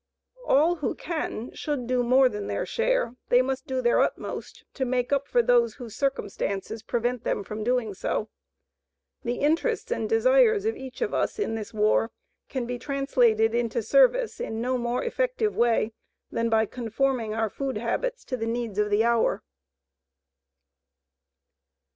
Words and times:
All 0.47 0.77
who 0.77 0.95
can 0.95 1.53
should 1.53 1.85
do 1.85 2.01
more 2.01 2.27
than 2.27 2.47
their 2.47 2.65
share 2.65 3.17
they 3.29 3.43
must 3.43 3.67
do 3.67 3.83
their 3.83 3.99
utmost 4.01 4.65
to 4.73 4.83
make 4.83 5.13
up 5.13 5.27
for 5.27 5.43
those 5.43 5.75
whose 5.75 5.95
circumstances 5.95 6.81
prevent 6.81 7.23
them 7.23 7.43
from 7.43 7.63
doing 7.63 7.91
it. 7.91 7.97
THE 9.23 9.35
INTERESTS 9.41 9.91
AND 9.91 10.09
DESIRES 10.09 10.65
OF 10.65 10.75
EACH 10.75 11.01
OF 11.03 11.13
US 11.13 11.37
IN 11.37 11.53
THIS 11.53 11.71
WAR 11.71 12.09
CAN 12.49 12.65
BE 12.65 12.79
TRANSLATED 12.79 13.53
INTO 13.53 13.83
SERVICE 13.83 14.39
IN 14.39 14.59
NO 14.59 14.79
MORE 14.79 15.03
EFFECTIVE 15.03 15.55
WAY 15.55 15.93
THAN 16.31 16.49
BY 16.49 16.65
CONFORMING 16.65 17.35
OUR 17.35 17.51
FOOD 17.51 17.77
HABITS 17.77 18.25
TO 18.25 18.35
THE 18.37 18.47
NEEDS 18.47 18.79
OF 18.79 18.89
THE 18.89 19.03
HOUR. 19.03 19.43